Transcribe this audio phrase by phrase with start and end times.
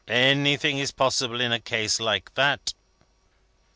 [0.07, 2.73] Anything is possible of a case like that."